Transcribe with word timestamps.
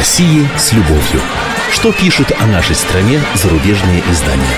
России 0.00 0.48
с 0.56 0.72
любовью. 0.72 1.20
Что 1.70 1.92
пишут 1.92 2.32
о 2.40 2.46
нашей 2.46 2.74
стране 2.74 3.20
зарубежные 3.34 4.02
издания? 4.10 4.56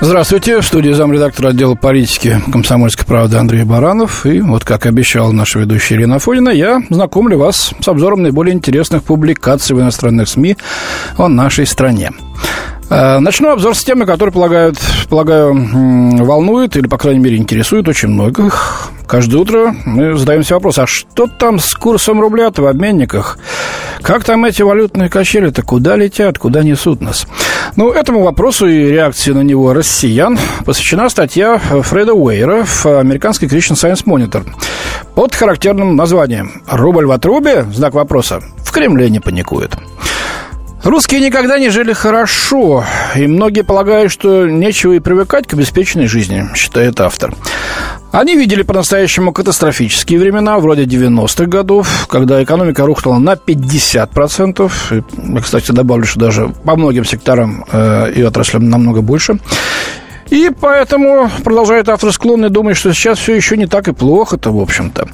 Здравствуйте, 0.00 0.60
в 0.60 0.64
студии 0.64 0.92
замредактора 0.92 1.48
отдела 1.48 1.74
политики 1.74 2.40
комсомольской 2.52 3.04
правды 3.04 3.36
Андрей 3.36 3.64
Баранов. 3.64 4.24
И 4.26 4.40
вот, 4.42 4.64
как 4.64 4.86
обещал 4.86 5.32
наша 5.32 5.58
ведущая 5.58 5.96
Ирина 5.96 6.16
Афонина, 6.16 6.50
я 6.50 6.80
знакомлю 6.88 7.36
вас 7.36 7.74
с 7.80 7.88
обзором 7.88 8.22
наиболее 8.22 8.54
интересных 8.54 9.02
публикаций 9.02 9.74
в 9.74 9.80
иностранных 9.80 10.28
СМИ 10.28 10.56
о 11.16 11.26
нашей 11.26 11.66
стране. 11.66 12.12
Э, 12.90 13.20
начну 13.20 13.50
обзор 13.50 13.74
с 13.74 13.84
темы, 13.84 14.04
которая, 14.04 14.32
полагают, 14.32 14.78
полагаю, 15.08 15.54
волнует 16.24 16.76
или, 16.76 16.86
по 16.86 16.98
крайней 16.98 17.20
мере, 17.20 17.36
интересует 17.36 17.88
очень 17.88 18.08
многих. 18.08 18.90
Каждое 19.06 19.38
утро 19.38 19.74
мы 19.84 20.16
задаемся 20.16 20.54
вопрос, 20.54 20.78
а 20.78 20.86
что 20.86 21.26
там 21.26 21.58
с 21.58 21.74
курсом 21.74 22.20
рубля-то 22.20 22.62
в 22.62 22.66
обменниках? 22.66 23.38
Как 24.02 24.24
там 24.24 24.44
эти 24.44 24.62
валютные 24.62 25.08
качели-то? 25.08 25.62
Куда 25.62 25.96
летят? 25.96 26.38
Куда 26.38 26.62
несут 26.62 27.00
нас? 27.00 27.26
Ну, 27.76 27.90
этому 27.92 28.22
вопросу 28.22 28.66
и 28.66 28.90
реакции 28.90 29.32
на 29.32 29.42
него 29.42 29.72
россиян 29.72 30.38
посвящена 30.64 31.08
статья 31.08 31.58
Фреда 31.58 32.12
Уэйра 32.12 32.64
в 32.64 32.86
американской 32.86 33.48
Christian 33.48 33.74
Science 33.74 34.04
Monitor 34.04 34.44
под 35.14 35.34
характерным 35.34 35.96
названием 35.96 36.62
«Рубль 36.66 37.06
в 37.06 37.12
отрубе?» 37.12 37.64
Знак 37.72 37.94
вопроса. 37.94 38.40
В 38.64 38.70
Кремле 38.72 39.08
не 39.08 39.20
паникует. 39.20 39.76
Русские 40.84 41.20
никогда 41.20 41.60
не 41.60 41.68
жили 41.68 41.92
хорошо, 41.92 42.84
и 43.14 43.28
многие 43.28 43.62
полагают, 43.62 44.10
что 44.10 44.48
нечего 44.48 44.94
и 44.94 44.98
привыкать 44.98 45.46
к 45.46 45.54
обеспеченной 45.54 46.08
жизни, 46.08 46.48
считает 46.56 47.00
автор. 47.00 47.34
Они 48.10 48.34
видели 48.36 48.62
по-настоящему 48.62 49.32
катастрофические 49.32 50.18
времена, 50.18 50.58
вроде 50.58 50.84
90-х 50.84 51.46
годов, 51.46 52.06
когда 52.08 52.42
экономика 52.42 52.84
рухнула 52.84 53.18
на 53.18 53.34
50%. 53.34 54.72
И, 54.90 55.34
я, 55.34 55.40
кстати, 55.40 55.70
добавлю, 55.70 56.04
что 56.04 56.18
даже 56.18 56.48
по 56.64 56.76
многим 56.76 57.04
секторам 57.04 57.64
э, 57.70 58.12
и 58.14 58.22
отраслям 58.22 58.68
намного 58.68 59.02
больше. 59.02 59.38
И 60.30 60.50
поэтому, 60.60 61.30
продолжает 61.44 61.88
автор, 61.88 62.12
склонны 62.12 62.48
думать, 62.48 62.76
что 62.76 62.92
сейчас 62.92 63.18
все 63.18 63.34
еще 63.34 63.56
не 63.56 63.66
так 63.66 63.86
и 63.86 63.92
плохо-то, 63.92 64.50
в 64.50 64.60
общем-то. 64.60 65.06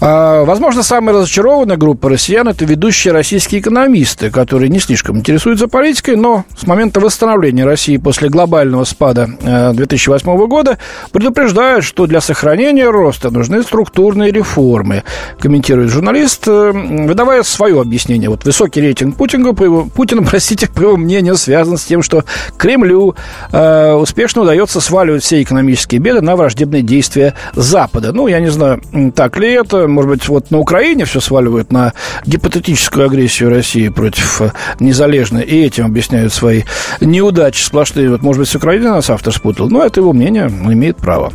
А, 0.00 0.44
возможно, 0.44 0.84
самая 0.84 1.16
разочарованная 1.16 1.76
группа 1.76 2.08
россиян– 2.08 2.46
это 2.48 2.64
ведущие 2.64 3.12
российские 3.12 3.60
экономисты, 3.60 4.30
которые 4.30 4.68
не 4.68 4.78
слишком 4.78 5.18
интересуются 5.18 5.66
политикой, 5.66 6.14
но 6.14 6.44
с 6.56 6.66
момента 6.68 7.00
восстановления 7.00 7.64
России 7.64 7.96
после 7.96 8.28
глобального 8.28 8.84
спада 8.84 9.28
2008 9.74 10.30
э, 10.30 10.46
года 10.46 10.78
предупреждают, 11.10 11.84
что 11.84 12.06
для 12.06 12.20
сохранения 12.20 12.88
роста 12.88 13.30
нужны 13.30 13.62
структурные 13.62 14.30
реформы, 14.30 15.02
комментирует 15.40 15.90
журналист, 15.90 16.46
э, 16.46 16.70
выдавая 16.70 17.42
свое 17.42 17.80
объяснение. 17.80 18.30
Вот 18.30 18.44
высокий 18.44 18.80
рейтинг 18.80 19.16
Путина, 19.16 19.52
по 19.52 19.64
его, 19.64 19.86
Путина, 19.86 20.22
простите, 20.28 20.68
по 20.68 20.82
его 20.82 20.96
мнению, 20.96 21.36
связан 21.36 21.76
с 21.76 21.84
тем, 21.84 22.02
что 22.02 22.22
Кремлю 22.56 23.16
э, 23.50 23.92
успешно 23.94 24.42
удается 24.42 24.80
сваливать 24.80 25.24
все 25.24 25.42
экономические 25.42 26.00
беды 26.00 26.20
на 26.20 26.36
враждебные 26.36 26.82
действия 26.82 27.34
Запада. 27.54 28.12
Ну, 28.12 28.28
я 28.28 28.38
не 28.38 28.50
знаю, 28.50 28.80
так 29.16 29.36
ли 29.38 29.52
это, 29.52 29.87
может 29.90 30.10
быть, 30.10 30.28
вот 30.28 30.50
на 30.50 30.58
Украине 30.58 31.04
все 31.04 31.20
сваливают 31.20 31.72
на 31.72 31.92
гипотетическую 32.26 33.06
агрессию 33.06 33.50
России 33.50 33.88
против 33.88 34.42
э, 34.42 34.52
незалежной, 34.80 35.42
и 35.42 35.64
этим 35.64 35.86
объясняют 35.86 36.32
свои 36.32 36.62
неудачи 37.00 37.62
сплошные. 37.62 38.10
Вот, 38.10 38.22
может 38.22 38.40
быть, 38.40 38.48
с 38.48 38.54
Украиной 38.54 38.90
нас 38.90 39.10
автор 39.10 39.32
спутал, 39.32 39.68
но 39.68 39.84
это 39.84 40.00
его 40.00 40.12
мнение, 40.12 40.46
он 40.46 40.72
имеет 40.72 40.96
право. 40.96 41.32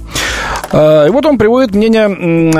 А, 0.73 1.05
и 1.05 1.09
вот 1.11 1.25
он 1.25 1.37
приводит 1.37 1.75
мнение 1.75 2.05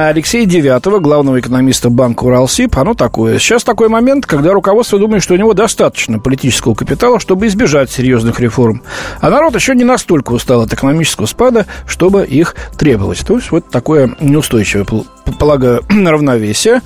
Алексея 0.08 0.46
Девятого, 0.46 1.00
главного 1.00 1.40
экономиста 1.40 1.90
банка 1.90 2.24
Уралсиб. 2.26 2.78
Оно 2.78 2.94
такое. 2.94 3.40
Сейчас 3.40 3.64
такой 3.64 3.90
момент, 3.90 4.28
когда 4.28 4.54
руководство 4.54 5.00
думает, 5.00 5.24
что 5.24 5.34
у 5.34 5.38
него 5.38 5.54
достаточно 5.54 6.20
политического 6.20 6.76
капитала, 6.76 7.20
чтобы 7.20 7.48
избежать 7.48 7.90
серьезных 7.90 8.40
реформ. 8.40 8.84
А 9.20 9.30
народ 9.30 9.56
еще 9.56 9.74
не 9.74 9.84
настолько 9.84 10.32
устал 10.34 10.62
от 10.62 10.72
экономического 10.72 11.26
спада, 11.26 11.66
чтобы 11.88 12.24
их 12.26 12.56
требовать. 12.78 13.26
То 13.26 13.36
есть 13.36 13.52
вот 13.52 13.70
такое 13.70 14.16
неустойчивое, 14.20 14.86
полагаю, 15.32 15.84
равновесие. 15.90 16.82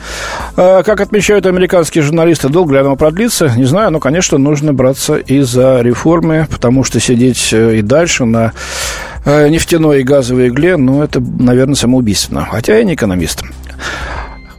А, 0.56 0.84
как 0.84 1.02
отмечают 1.02 1.46
американские 1.46 2.04
журналисты, 2.04 2.50
долго 2.50 2.74
ли 2.74 2.80
оно 2.80 2.96
продлится, 2.96 3.52
не 3.56 3.66
знаю, 3.66 3.92
но, 3.92 4.00
конечно, 4.00 4.38
нужно 4.38 4.74
браться 4.74 5.16
и 5.16 5.42
за 5.42 5.82
реформы, 5.82 6.48
потому 6.50 6.84
что 6.84 7.00
сидеть 7.00 7.50
э, 7.52 7.78
и 7.78 7.82
дальше 7.82 8.26
на 8.26 8.54
э, 9.26 9.50
нефтяной 9.50 10.02
и 10.02 10.04
газовой 10.04 10.50
игле, 10.50 10.78
ну, 10.78 11.04
это, 11.04 11.20
наверное, 11.20 11.76
самоубийственно. 11.76 12.48
Хотя 12.50 12.78
я 12.78 12.84
не 12.84 12.96
экономист. 12.96 13.44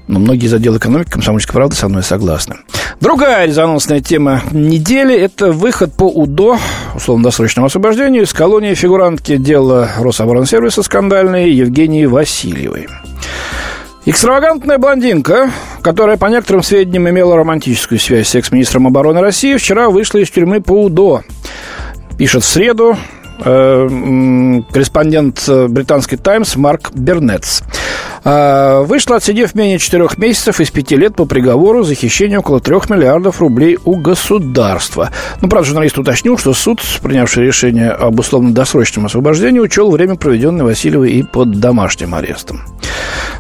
Но 0.06 0.18
многие 0.18 0.46
из 0.46 0.54
отдела 0.54 0.78
экономики 0.78 1.10
комсомольской 1.10 1.52
правды 1.52 1.76
со 1.76 1.88
мной 1.88 2.02
согласны. 2.02 2.56
Другая 3.00 3.46
резонансная 3.46 4.00
тема 4.00 4.42
недели– 4.50 5.14
это 5.16 5.52
выход 5.52 5.92
по 5.92 6.04
УДО, 6.04 6.58
условно-досрочному 6.96 7.66
освобождению, 7.66 8.24
из 8.24 8.32
колонии 8.32 8.74
фигурантки 8.74 9.36
дела 9.36 9.90
Рособоронсервиса 9.98 10.82
скандальной 10.82 11.52
Евгении 11.52 12.06
Васильевой. 12.06 12.88
Экстравагантная 14.08 14.78
блондинка, 14.78 15.50
которая, 15.82 16.16
по 16.16 16.24
некоторым 16.30 16.62
сведениям, 16.62 17.10
имела 17.10 17.36
романтическую 17.36 17.98
связь 17.98 18.28
с 18.28 18.34
экс-министром 18.36 18.86
обороны 18.86 19.20
России, 19.20 19.54
вчера 19.54 19.90
вышла 19.90 20.16
из 20.16 20.30
тюрьмы 20.30 20.62
по 20.62 20.84
УДО. 20.84 21.24
Пишет 22.16 22.42
в 22.42 22.46
среду 22.46 22.96
э, 23.44 23.88
корреспондент 24.72 25.46
британской 25.46 26.16
«Таймс» 26.16 26.56
Марк 26.56 26.90
Бернетс. 26.94 27.60
А, 28.30 28.82
вышла, 28.82 29.16
отсидев 29.16 29.54
менее 29.54 29.78
четырех 29.78 30.18
месяцев 30.18 30.60
из 30.60 30.70
пяти 30.70 30.96
лет 30.96 31.16
по 31.16 31.24
приговору 31.24 31.82
за 31.82 31.94
хищение 31.94 32.40
около 32.40 32.60
трех 32.60 32.90
миллиардов 32.90 33.40
рублей 33.40 33.78
у 33.86 33.96
государства. 33.96 35.08
Ну, 35.40 35.48
правда, 35.48 35.68
журналист 35.68 35.96
уточнил, 35.96 36.36
что 36.36 36.52
суд, 36.52 36.82
принявший 37.02 37.46
решение 37.46 37.88
об 37.88 38.20
условно-досрочном 38.20 39.06
освобождении, 39.06 39.60
учел 39.60 39.90
время, 39.90 40.16
проведенное 40.16 40.66
Васильевой 40.66 41.12
и 41.12 41.22
под 41.22 41.58
домашним 41.58 42.14
арестом. 42.14 42.60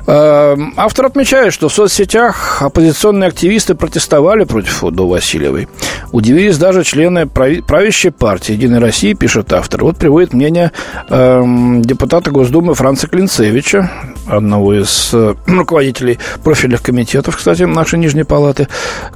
А, 0.06 0.56
автор 0.78 1.04
отмечает, 1.04 1.52
что 1.52 1.68
в 1.68 1.74
соцсетях 1.74 2.62
оппозиционные 2.62 3.28
активисты 3.28 3.74
протестовали 3.74 4.44
против 4.44 4.82
Удо 4.82 5.06
Васильевой. 5.06 5.68
Удивились 6.12 6.56
даже 6.56 6.82
члены 6.82 7.26
правящей 7.26 8.10
партии 8.10 8.52
«Единой 8.52 8.78
России», 8.78 9.12
пишет 9.12 9.52
автор. 9.52 9.84
Вот 9.84 9.98
приводит 9.98 10.32
мнение 10.32 10.72
э, 11.10 11.42
депутата 11.80 12.30
Госдумы 12.30 12.72
Франца 12.72 13.06
Клинцевича, 13.06 13.90
одного 14.28 14.74
из 14.74 15.10
э, 15.12 15.34
руководителей 15.46 16.18
профильных 16.44 16.82
комитетов, 16.82 17.36
кстати, 17.36 17.62
нашей 17.62 17.98
Нижней 17.98 18.24
Палаты. 18.24 18.68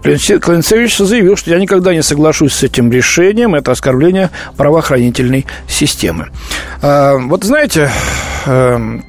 Клинцевич 0.03 0.97
заявил, 0.99 1.37
что 1.37 1.51
я 1.51 1.59
никогда 1.59 1.95
не 1.95 2.03
соглашусь 2.03 2.55
с 2.55 2.63
этим 2.63 2.91
решением. 2.91 3.55
Это 3.55 3.73
оскорбление 3.73 4.31
правоохранительной 4.57 5.47
системы. 5.69 6.29
Э, 6.81 7.19
вот 7.19 7.45
знаете, 7.45 7.91
э, 8.47 9.01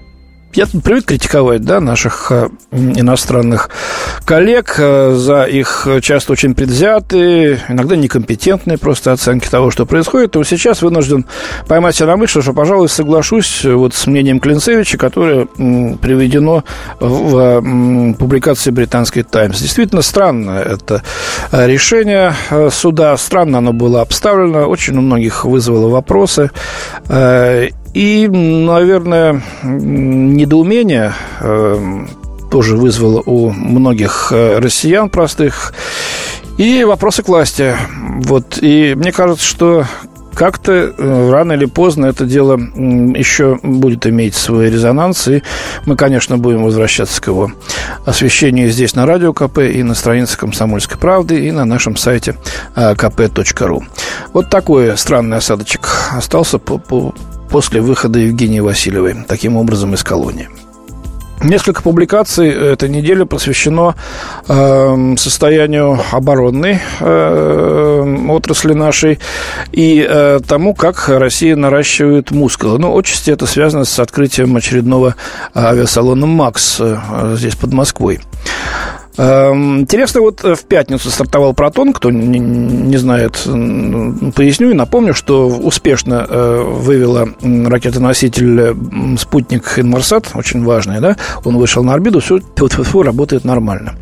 я 0.55 0.65
тут 0.65 0.83
привык 0.83 1.05
критиковать 1.05 1.61
да, 1.63 1.79
наших 1.79 2.31
э, 2.31 2.49
иностранных 2.71 3.69
коллег 4.25 4.75
э, 4.77 5.13
за 5.15 5.43
их 5.43 5.87
часто 6.01 6.33
очень 6.33 6.55
предвзятые, 6.55 7.61
иногда 7.69 7.95
некомпетентные 7.95 8.77
просто 8.77 9.11
оценки 9.11 9.47
того, 9.49 9.71
что 9.71 9.85
происходит. 9.85 10.31
То 10.31 10.43
сейчас 10.43 10.81
вынужден 10.81 11.25
поймать 11.67 11.95
себя 11.95 12.07
на 12.07 12.17
мысли, 12.17 12.41
что, 12.41 12.53
пожалуй, 12.53 12.89
соглашусь 12.89 13.63
вот 13.65 13.93
с 13.93 14.07
мнением 14.07 14.39
Клинцевича, 14.39 14.97
которое 14.97 15.45
приведено 15.45 16.63
в 16.99 18.13
публикации 18.17 18.71
британской 18.71 19.23
«Таймс». 19.23 19.59
Действительно 19.59 20.01
странно 20.01 20.51
это 20.51 21.03
решение 21.51 22.33
э, 22.49 22.69
суда. 22.71 23.15
Странно 23.17 23.59
оно 23.59 23.73
было 23.73 24.01
обставлено, 24.01 24.67
очень 24.67 24.97
у 24.97 25.01
многих 25.01 25.45
вызвало 25.45 25.89
вопросы. 25.89 26.51
И, 27.93 28.27
наверное, 28.27 29.41
недоумение 29.63 31.13
э, 31.39 32.05
тоже 32.49 32.75
вызвало 32.75 33.21
у 33.25 33.51
многих 33.51 34.31
э, 34.31 34.57
россиян 34.57 35.09
простых 35.09 35.73
и 36.57 36.83
вопросы 36.83 37.21
к 37.21 37.27
власти. 37.27 37.75
Вот. 38.25 38.57
И 38.61 38.95
мне 38.95 39.11
кажется, 39.11 39.45
что 39.45 39.85
как-то 40.33 40.71
э, 40.71 41.31
рано 41.31 41.53
или 41.53 41.65
поздно 41.65 42.07
это 42.07 42.25
дело 42.25 42.57
еще 42.57 43.59
будет 43.61 44.07
иметь 44.07 44.33
свой 44.33 44.71
резонанс, 44.71 45.27
и 45.27 45.43
мы, 45.85 45.95
конечно, 45.95 46.39
будем 46.39 46.63
возвращаться 46.63 47.21
к 47.21 47.27
его 47.27 47.51
освещению 48.05 48.71
здесь 48.71 48.95
на 48.95 49.05
Радио 49.05 49.33
КП 49.33 49.59
и 49.59 49.83
на 49.83 49.93
странице 49.93 50.37
«Комсомольской 50.37 50.97
правды» 50.97 51.45
и 51.45 51.51
на 51.51 51.65
нашем 51.65 51.95
сайте 51.95 52.35
kp.ru. 52.75 53.83
Вот 54.33 54.49
такой 54.49 54.97
странный 54.97 55.37
осадочек 55.37 55.87
остался 56.11 56.57
по, 56.57 56.79
после 57.53 57.81
выхода 57.81 58.17
Евгении 58.17 58.61
Васильевой, 58.61 59.15
таким 59.27 59.57
образом, 59.57 59.93
из 59.93 60.03
колонии. 60.03 60.49
Несколько 61.43 61.83
публикаций 61.83 62.49
этой 62.49 62.89
недели 62.89 63.25
посвящено 63.25 63.93
э, 64.47 65.15
состоянию 65.19 65.99
оборонной 66.11 66.79
э, 66.99 68.25
отрасли 68.29 68.73
нашей 68.73 69.19
и 69.71 70.03
э, 70.03 70.39
тому, 70.47 70.73
как 70.73 71.07
Россия 71.09 71.55
наращивает 71.55 72.31
мускулы. 72.31 72.79
Ну, 72.79 72.97
отчасти 72.97 73.29
это 73.29 73.45
связано 73.45 73.85
с 73.85 73.99
открытием 73.99 74.55
очередного 74.55 75.15
авиасалона 75.53 76.25
«Макс» 76.25 76.77
э, 76.79 77.35
здесь 77.37 77.55
под 77.55 77.71
Москвой. 77.71 78.19
Эм, 79.15 79.81
интересно, 79.81 80.21
вот 80.21 80.43
э, 80.43 80.55
в 80.55 80.63
пятницу 80.63 81.09
стартовал 81.09 81.53
«Протон», 81.53 81.93
кто 81.93 82.09
не, 82.09 82.39
не 82.39 82.97
знает, 82.97 83.33
поясню 84.35 84.71
и 84.71 84.73
напомню, 84.73 85.13
что 85.13 85.47
успешно 85.47 86.25
э, 86.27 86.63
вывела 86.63 87.29
ракетоноситель 87.41 88.75
спутник 89.17 89.77
«Инмарсат», 89.77 90.31
очень 90.33 90.63
важный, 90.63 90.99
да, 90.99 91.15
он 91.43 91.57
вышел 91.57 91.83
на 91.83 91.93
орбиту, 91.93 92.21
все, 92.21 92.39
работает 93.03 93.45
нормально. 93.45 93.93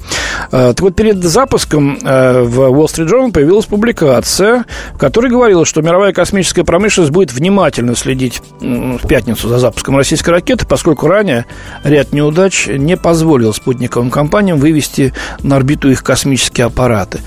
Э, 0.51 0.73
так 0.73 0.81
вот, 0.81 0.95
перед 0.95 1.21
запуском 1.21 1.97
в 1.99 2.05
Wall 2.05 2.85
Street 2.85 3.09
Journal 3.09 3.31
появилась 3.33 3.65
публикация, 3.65 4.63
в 4.93 4.97
которой 4.97 5.29
говорилось, 5.29 5.67
что 5.67 5.81
мировая 5.81 6.13
космическая 6.13 6.63
промышленность 6.63 7.11
будет 7.11 7.33
внимательно 7.33 7.95
следить 7.95 8.41
в 8.61 9.07
пятницу 9.07 9.49
за 9.49 9.59
запуском 9.59 9.97
российской 9.97 10.29
ракеты, 10.29 10.65
поскольку 10.65 11.07
ранее 11.07 11.45
ряд 11.83 12.13
неудач 12.13 12.67
не 12.67 12.95
позволил 12.95 13.53
спутниковым 13.53 14.09
компаниям 14.09 14.57
вывести 14.57 15.00
вывести 15.01 15.13
на 15.44 15.56
орбиту 15.56 15.89
их 15.89 16.03
космические 16.03 16.68
аппараты. 16.68 17.19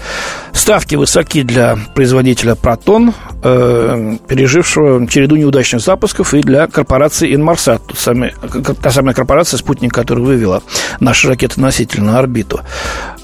Ставки 0.52 0.94
высоки 0.94 1.42
для 1.42 1.76
производителя 1.94 2.54
«Протон», 2.54 3.12
э, 3.42 4.16
пережившего 4.28 5.06
череду 5.08 5.36
неудачных 5.36 5.82
запусков, 5.82 6.32
и 6.34 6.40
для 6.40 6.66
корпорации 6.66 7.34
«Инмарсат», 7.34 7.82
та 8.82 8.90
самая 8.90 9.14
корпорация, 9.14 9.58
спутник, 9.58 9.92
которая 9.92 10.24
вывела 10.24 10.62
наши 11.00 11.28
ракеты-носители 11.28 12.00
на 12.00 12.18
орбиту. 12.18 12.60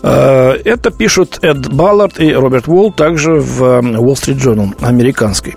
Э, 0.02 0.56
это 0.64 0.90
пишут 0.90 1.38
Эд 1.42 1.72
Баллард 1.72 2.20
и 2.20 2.32
Роберт 2.32 2.68
Уолл 2.68 2.92
также 2.92 3.34
в 3.34 3.62
Wall 3.62 4.14
Street 4.14 4.38
Journal 4.38 4.74
американской. 4.84 5.56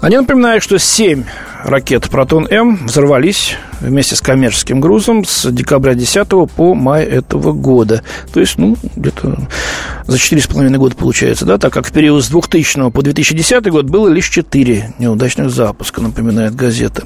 Они 0.00 0.16
напоминают, 0.16 0.62
что 0.62 0.78
семь 0.78 1.24
ракет 1.64 2.10
«Протон-М» 2.10 2.86
взорвались 2.86 3.56
вместе 3.80 4.16
с 4.16 4.20
коммерческим 4.20 4.80
грузом 4.80 5.24
с 5.24 5.50
декабря 5.50 5.94
10 5.94 6.28
по 6.54 6.74
май 6.74 7.04
этого 7.04 7.52
года. 7.52 8.02
То 8.32 8.40
есть, 8.40 8.58
ну, 8.58 8.76
где-то 8.96 9.38
за 10.06 10.16
4,5 10.16 10.76
года 10.76 10.96
получается, 10.96 11.44
да, 11.44 11.58
так 11.58 11.72
как 11.72 11.86
в 11.86 11.92
период 11.92 12.24
с 12.24 12.28
2000 12.28 12.90
по 12.90 13.02
2010 13.02 13.66
год 13.70 13.86
было 13.86 14.08
лишь 14.08 14.28
4 14.28 14.94
неудачных 14.98 15.50
запуска, 15.50 16.00
напоминает 16.00 16.54
газета. 16.54 17.04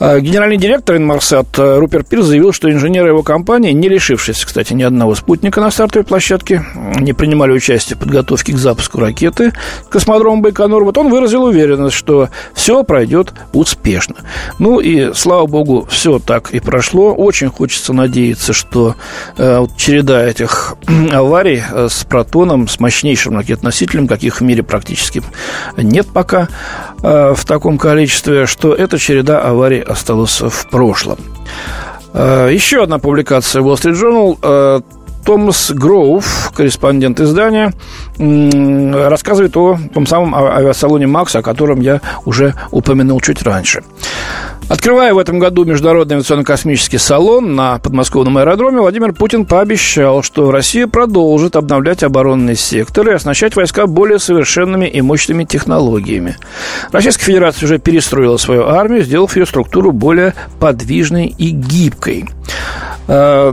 А 0.00 0.20
генеральный 0.20 0.58
директор 0.58 0.96
Инмарсат 0.96 1.58
э, 1.58 1.78
Рупер 1.78 2.04
Пир 2.04 2.22
заявил, 2.22 2.52
что 2.52 2.70
инженеры 2.70 3.08
его 3.08 3.24
компании, 3.24 3.72
не 3.72 3.88
лишившись, 3.88 4.44
кстати, 4.44 4.72
ни 4.72 4.84
одного 4.84 5.16
спутника 5.16 5.60
на 5.60 5.72
стартовой 5.72 6.04
площадке, 6.06 6.64
не 7.00 7.12
принимали 7.12 7.50
участие 7.50 7.96
в 7.96 8.00
подготовке 8.00 8.52
к 8.52 8.58
запуску 8.58 9.00
ракеты 9.00 9.52
космодрома 9.90 10.42
Байконур. 10.42 10.84
Вот 10.84 10.96
он 10.98 11.08
выразил 11.08 11.42
уверенность, 11.42 11.96
что 11.96 12.28
все 12.54 12.84
пройдет 12.84 13.32
успешно. 13.52 14.14
Ну 14.60 14.78
и, 14.78 15.12
слава 15.14 15.46
богу, 15.46 15.67
все 15.88 16.18
так 16.18 16.50
и 16.50 16.60
прошло. 16.60 17.14
Очень 17.14 17.50
хочется 17.50 17.92
надеяться, 17.92 18.52
что 18.52 18.96
э, 19.36 19.58
вот 19.58 19.76
череда 19.76 20.24
этих 20.26 20.74
аварий 21.12 21.62
э, 21.70 21.88
с 21.90 22.04
протоном, 22.04 22.68
с 22.68 22.80
мощнейшим 22.80 23.36
ракетоносителем, 23.36 24.08
каких 24.08 24.40
в 24.40 24.44
мире 24.44 24.62
практически 24.62 25.22
нет 25.76 26.06
пока 26.12 26.48
э, 27.02 27.34
в 27.34 27.44
таком 27.44 27.78
количестве, 27.78 28.46
что 28.46 28.74
эта 28.74 28.98
череда 28.98 29.40
аварий 29.40 29.80
осталось 29.80 30.40
в 30.40 30.68
прошлом. 30.70 31.18
Э, 32.12 32.48
еще 32.50 32.82
одна 32.82 32.98
публикация 32.98 33.62
Wall 33.62 33.74
Street 33.74 33.94
Journal. 33.94 34.38
Э, 34.42 34.80
Томас 35.24 35.72
Гроув, 35.72 36.52
корреспондент 36.56 37.20
издания, 37.20 37.74
рассказывает 38.16 39.54
о 39.58 39.78
том 39.92 40.06
самом 40.06 40.34
авиасалоне 40.34 41.06
«Макс», 41.06 41.36
о 41.36 41.42
котором 41.42 41.82
я 41.82 42.00
уже 42.24 42.54
упомянул 42.70 43.20
чуть 43.20 43.42
раньше. 43.42 43.82
Открывая 44.68 45.14
в 45.14 45.18
этом 45.18 45.38
году 45.38 45.64
Международный 45.64 46.16
авиационно-космический 46.16 46.98
салон 46.98 47.56
на 47.56 47.78
подмосковном 47.78 48.36
аэродроме, 48.36 48.80
Владимир 48.80 49.14
Путин 49.14 49.46
пообещал, 49.46 50.22
что 50.22 50.50
Россия 50.50 50.86
продолжит 50.86 51.56
обновлять 51.56 52.02
оборонный 52.02 52.54
сектор 52.54 53.08
и 53.08 53.12
оснащать 53.12 53.56
войска 53.56 53.86
более 53.86 54.18
совершенными 54.18 54.84
и 54.84 55.00
мощными 55.00 55.44
технологиями. 55.44 56.36
Российская 56.92 57.24
Федерация 57.24 57.64
уже 57.64 57.78
перестроила 57.78 58.36
свою 58.36 58.66
армию, 58.66 59.04
сделав 59.04 59.36
ее 59.36 59.46
структуру 59.46 59.90
более 59.90 60.34
подвижной 60.60 61.34
и 61.38 61.48
гибкой. 61.48 62.28
Э, 63.08 63.52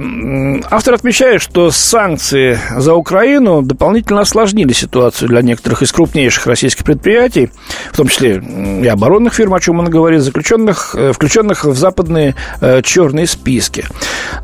автор 0.70 0.96
отмечает, 0.96 1.42
что 1.42 1.72
санкции 1.72 2.60
за 2.76 2.94
Украину 2.94 3.62
дополнительно 3.62 4.22
осложнили 4.22 4.74
ситуацию 4.74 5.30
для 5.30 5.42
некоторых 5.42 5.82
из 5.82 5.94
крупнейших 5.94 6.46
российских 6.46 6.84
предприятий, 6.84 7.50
в 7.92 7.96
том 7.96 8.10
числе 8.10 8.44
и 8.84 8.88
оборонных 8.88 9.34
фирм, 9.34 9.54
о 9.54 9.62
чем 9.62 9.80
он 9.80 9.90
говорит, 9.90 10.22
заключенных, 10.22 10.94
э, 10.96 11.14
включенных 11.14 11.64
в 11.64 11.76
западные 11.76 12.36
э, 12.60 12.82
черные 12.84 13.28
списки. 13.28 13.86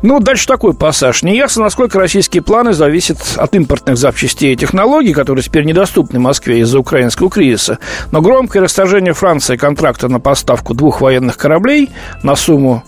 Ну, 0.00 0.18
дальше 0.18 0.46
такой 0.46 0.72
пассаж. 0.72 1.22
Неясно, 1.22 1.64
насколько 1.64 1.98
российские 1.98 2.42
планы 2.42 2.72
зависят 2.72 3.18
от 3.36 3.54
импортных 3.54 3.98
запчастей 3.98 4.54
и 4.54 4.56
технологий, 4.56 5.12
которые 5.12 5.42
теперь 5.44 5.64
недоступны 5.64 6.20
Москве 6.20 6.60
из-за 6.60 6.78
украинского 6.78 7.28
кризиса. 7.28 7.78
Но 8.12 8.22
громкое 8.22 8.60
расторжение 8.60 9.12
Франции 9.12 9.56
контракта 9.56 10.08
на 10.08 10.20
поставку 10.20 10.72
двух 10.72 11.02
военных 11.02 11.36
кораблей 11.36 11.90
на 12.22 12.34
сумму 12.34 12.82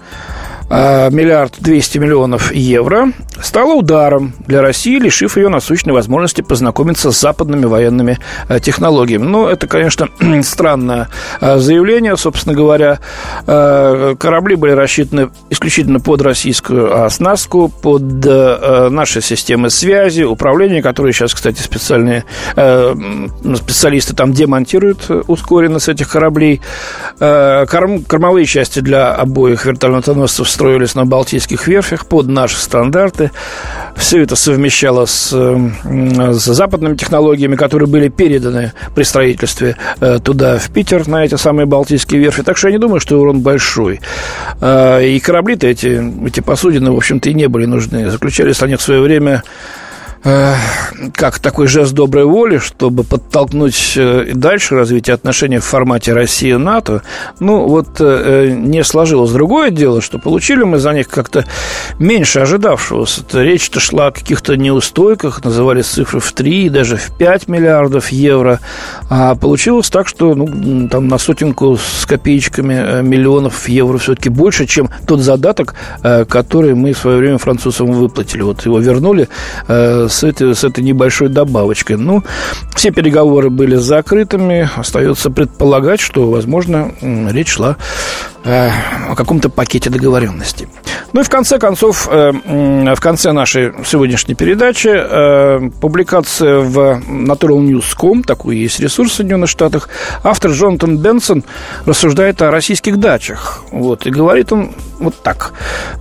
миллиард 0.70 1.56
двести 1.60 1.98
миллионов 1.98 2.52
евро, 2.52 3.12
стало 3.40 3.74
ударом 3.74 4.32
для 4.46 4.62
России, 4.62 4.98
лишив 4.98 5.36
ее 5.36 5.48
насущной 5.48 5.92
возможности 5.92 6.40
познакомиться 6.40 7.10
с 7.10 7.20
западными 7.20 7.66
военными 7.66 8.18
а, 8.48 8.60
технологиями. 8.60 9.24
Ну, 9.24 9.46
это, 9.46 9.66
конечно, 9.66 10.08
странное 10.42 11.08
а, 11.40 11.58
заявление, 11.58 12.16
собственно 12.16 12.54
говоря. 12.54 12.98
Корабли 13.46 14.56
были 14.56 14.72
рассчитаны 14.72 15.30
исключительно 15.50 16.00
под 16.00 16.22
российскую 16.22 17.04
оснастку, 17.04 17.68
под 17.68 18.24
наши 18.24 19.20
системы 19.20 19.70
связи, 19.70 20.22
управления, 20.22 20.82
которые 20.82 21.12
сейчас, 21.12 21.34
кстати, 21.34 21.60
специальные 21.60 22.24
специалисты 22.54 24.14
там 24.14 24.32
демонтируют 24.32 25.10
ускоренно 25.26 25.78
с 25.78 25.88
этих 25.88 26.10
кораблей. 26.10 26.60
Кормовые 27.18 28.46
части 28.46 28.80
для 28.80 29.12
обоих 29.12 29.66
вертолетоносцев 29.66 30.48
строились 30.48 30.94
на 30.94 31.04
Балтийских 31.04 31.66
верфях 31.66 32.06
под 32.06 32.28
наши 32.28 32.56
стандарты. 32.56 33.23
Все 33.96 34.22
это 34.22 34.36
совмещалось 34.36 35.10
с, 35.10 35.30
с 35.30 36.44
западными 36.44 36.96
технологиями, 36.96 37.56
которые 37.56 37.88
были 37.88 38.08
переданы 38.08 38.72
при 38.94 39.04
строительстве 39.04 39.76
э, 40.00 40.18
туда, 40.22 40.58
в 40.58 40.70
Питер, 40.70 41.06
на 41.06 41.24
эти 41.24 41.36
самые 41.36 41.66
Балтийские 41.66 42.20
верфи. 42.20 42.42
Так 42.42 42.56
что 42.56 42.68
я 42.68 42.72
не 42.72 42.78
думаю, 42.78 43.00
что 43.00 43.20
урон 43.20 43.40
большой. 43.40 44.00
Э, 44.60 45.06
и 45.06 45.20
корабли-то 45.20 45.66
эти, 45.66 46.02
эти 46.26 46.40
посудины, 46.40 46.90
в 46.90 46.96
общем-то, 46.96 47.30
и 47.30 47.34
не 47.34 47.48
были 47.48 47.66
нужны. 47.66 48.10
Заключались 48.10 48.62
они 48.62 48.76
в 48.76 48.82
свое 48.82 49.00
время 49.00 49.42
как 50.24 51.38
такой 51.38 51.66
жест 51.66 51.92
доброй 51.92 52.24
воли, 52.24 52.56
чтобы 52.56 53.04
подтолкнуть 53.04 53.92
э, 53.96 54.32
дальше 54.34 54.74
развитие 54.74 55.14
отношений 55.14 55.58
в 55.58 55.64
формате 55.64 56.14
России-НАТО, 56.14 57.02
ну, 57.40 57.68
вот 57.68 58.00
э, 58.00 58.54
не 58.56 58.82
сложилось. 58.84 59.32
Другое 59.32 59.70
дело, 59.70 60.00
что 60.00 60.18
получили 60.18 60.62
мы 60.62 60.78
за 60.78 60.92
них 60.92 61.08
как-то 61.08 61.44
меньше 61.98 62.40
ожидавшегося. 62.40 63.22
Речь-то 63.34 63.80
шла 63.80 64.06
о 64.06 64.10
каких-то 64.12 64.56
неустойках, 64.56 65.44
назывались 65.44 65.86
цифры 65.86 66.20
в 66.20 66.32
3, 66.32 66.70
даже 66.70 66.96
в 66.96 67.16
5 67.18 67.48
миллиардов 67.48 68.08
евро. 68.08 68.60
А 69.10 69.34
получилось 69.34 69.90
так, 69.90 70.08
что 70.08 70.34
ну, 70.34 70.88
там 70.88 71.06
на 71.06 71.18
сотенку 71.18 71.76
с 71.76 72.06
копеечками 72.06 72.74
э, 72.74 73.02
миллионов 73.02 73.68
евро 73.68 73.98
все-таки 73.98 74.30
больше, 74.30 74.66
чем 74.66 74.88
тот 75.06 75.20
задаток, 75.20 75.74
который 76.02 76.74
мы 76.74 76.92
в 76.92 76.98
свое 76.98 77.18
время 77.18 77.38
французам 77.38 77.92
выплатили. 77.92 78.42
Вот 78.42 78.64
его 78.64 78.78
вернули 78.78 79.28
с 80.14 80.24
этой, 80.24 80.54
с 80.54 80.64
этой 80.64 80.82
небольшой 80.82 81.28
добавочкой. 81.28 81.96
Ну, 81.96 82.22
все 82.74 82.90
переговоры 82.90 83.50
были 83.50 83.76
закрытыми. 83.76 84.68
Остается 84.76 85.30
предполагать, 85.30 86.00
что, 86.00 86.30
возможно, 86.30 86.92
речь 87.00 87.48
шла 87.48 87.76
э, 88.44 88.70
о 89.08 89.14
каком-то 89.14 89.48
пакете 89.48 89.90
договоренности. 89.90 90.68
Ну 91.12 91.20
и 91.20 91.24
в 91.24 91.30
конце 91.30 91.58
концов, 91.58 92.08
э, 92.10 92.32
в 92.32 93.00
конце 93.00 93.32
нашей 93.32 93.72
сегодняшней 93.84 94.34
передачи 94.34 94.90
э, 94.92 95.70
публикация 95.80 96.58
в 96.58 97.00
naturalnews.com, 97.08 98.22
такой 98.22 98.56
есть 98.56 98.80
ресурс 98.80 99.12
в 99.12 99.14
Соединенных 99.14 99.50
Штатах, 99.50 99.88
автор 100.22 100.50
Джонатан 100.50 100.98
Бенсон 100.98 101.44
рассуждает 101.86 102.42
о 102.42 102.50
российских 102.50 102.98
дачах. 102.98 103.64
Вот, 103.70 104.06
и 104.06 104.10
говорит 104.10 104.52
он 104.52 104.72
вот 105.04 105.22
так. 105.22 105.52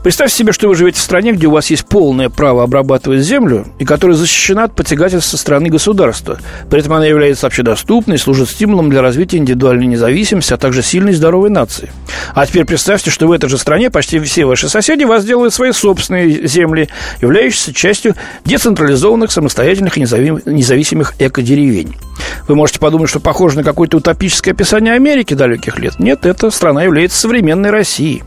Представьте 0.03 0.35
себе, 0.35 0.51
что 0.51 0.67
вы 0.67 0.75
живете 0.75 0.99
в 0.99 1.01
стране, 1.01 1.31
где 1.33 1.47
у 1.47 1.51
вас 1.51 1.69
есть 1.69 1.85
полное 1.85 2.29
право 2.29 2.63
обрабатывать 2.63 3.21
землю, 3.21 3.65
и 3.79 3.85
которая 3.85 4.17
защищена 4.17 4.65
от 4.65 4.75
потягательств 4.75 5.29
со 5.29 5.37
стороны 5.37 5.69
государства. 5.69 6.39
При 6.69 6.79
этом 6.79 6.93
она 6.93 7.05
является 7.05 7.47
общедоступной, 7.47 8.17
служит 8.17 8.49
стимулом 8.49 8.89
для 8.89 9.01
развития 9.01 9.37
индивидуальной 9.37 9.85
независимости, 9.85 10.53
а 10.53 10.57
также 10.57 10.81
сильной 10.81 11.13
здоровой 11.13 11.49
нации. 11.49 11.91
А 12.33 12.45
теперь 12.45 12.65
представьте, 12.65 13.11
что 13.11 13.27
в 13.27 13.31
этой 13.31 13.49
же 13.49 13.57
стране 13.57 13.89
почти 13.89 14.19
все 14.19 14.45
ваши 14.45 14.69
соседи 14.69 15.03
вас 15.03 15.25
делают 15.25 15.53
свои 15.53 15.71
собственные 15.71 16.47
земли, 16.47 16.89
являющиеся 17.21 17.73
частью 17.73 18.15
децентрализованных, 18.45 19.31
самостоятельных 19.31 19.97
и 19.97 20.01
независимых 20.01 21.13
экодеревень. 21.19 21.95
Вы 22.47 22.55
можете 22.55 22.79
подумать, 22.79 23.09
что 23.09 23.19
похоже 23.19 23.57
на 23.57 23.63
какое-то 23.63 23.97
утопическое 23.97 24.53
описание 24.53 24.93
Америки 24.93 25.33
далеких 25.33 25.79
лет. 25.79 25.99
Нет, 25.99 26.25
эта 26.25 26.49
страна 26.51 26.83
является 26.83 27.19
современной 27.19 27.69
Россией. 27.69 28.23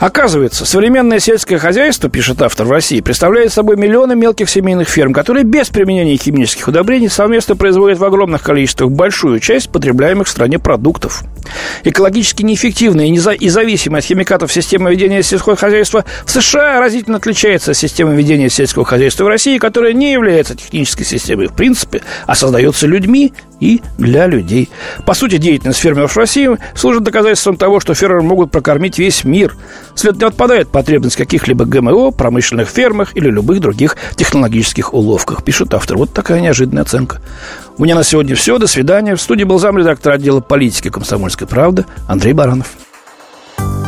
Оказывается, 0.00 0.64
современное 0.66 1.20
сельское 1.20 1.58
хозяйство, 1.58 2.10
пишет 2.10 2.42
автор 2.42 2.66
в 2.66 2.72
России, 2.72 3.00
представляет 3.00 3.52
собой 3.52 3.76
миллионы 3.76 4.16
мелких 4.16 4.50
семейных 4.50 4.88
ферм, 4.88 5.12
которые 5.12 5.44
без 5.44 5.68
применения 5.68 6.16
химических 6.16 6.66
удобрений 6.66 7.08
совместно 7.08 7.54
производят 7.54 7.98
в 7.98 8.04
огромных 8.04 8.42
количествах 8.42 8.90
большую 8.90 9.38
часть 9.38 9.70
потребляемых 9.70 10.26
в 10.26 10.30
стране 10.30 10.58
продуктов. 10.58 11.22
Экологически 11.84 12.42
неэффективная 12.42 13.06
и 13.06 13.48
зависимая 13.48 14.00
от 14.00 14.04
химикатов 14.04 14.52
система 14.52 14.90
ведения 14.90 15.22
сельского 15.22 15.54
хозяйства 15.54 16.04
в 16.24 16.30
США 16.30 16.80
разительно 16.80 17.18
отличается 17.18 17.70
от 17.70 17.76
системы 17.76 18.16
ведения 18.16 18.50
сельского 18.50 18.84
хозяйства 18.84 19.24
в 19.24 19.28
России, 19.28 19.58
которая 19.58 19.92
не 19.92 20.12
является 20.12 20.56
технической 20.56 21.06
системой 21.06 21.46
в 21.46 21.52
принципе, 21.52 22.02
а 22.26 22.34
создается 22.34 22.86
людьми 22.86 23.32
и 23.62 23.80
для 23.96 24.26
людей. 24.26 24.68
По 25.06 25.14
сути, 25.14 25.38
деятельность 25.38 25.78
фермеров 25.78 26.12
в 26.12 26.16
России 26.18 26.50
служит 26.74 27.04
доказательством 27.04 27.56
того, 27.56 27.78
что 27.78 27.94
фермеры 27.94 28.22
могут 28.22 28.50
прокормить 28.50 28.98
весь 28.98 29.24
мир. 29.24 29.54
Следовательно, 29.94 30.28
отпадает 30.28 30.68
потребность 30.68 31.16
каких-либо 31.16 31.64
ГМО, 31.64 32.10
промышленных 32.10 32.68
фермах 32.68 33.16
или 33.16 33.30
любых 33.30 33.60
других 33.60 33.96
технологических 34.16 34.92
уловках, 34.92 35.44
пишет 35.44 35.72
автор. 35.74 35.96
Вот 35.96 36.12
такая 36.12 36.40
неожиданная 36.40 36.82
оценка. 36.82 37.20
У 37.78 37.84
меня 37.84 37.94
на 37.94 38.02
сегодня 38.02 38.34
все. 38.34 38.58
До 38.58 38.66
свидания. 38.66 39.14
В 39.14 39.20
студии 39.20 39.44
был 39.44 39.58
замредактор 39.58 40.12
отдела 40.12 40.40
политики 40.40 40.90
комсомольской 40.90 41.46
правды 41.46 41.84
Андрей 42.08 42.32
Баранов. 42.32 42.66